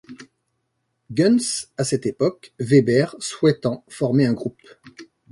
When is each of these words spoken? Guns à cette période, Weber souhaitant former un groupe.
Guns 1.13 1.67
à 1.77 1.83
cette 1.83 2.17
période, 2.17 2.39
Weber 2.59 3.15
souhaitant 3.19 3.83
former 3.87 4.25
un 4.25 4.33
groupe. 4.33 4.57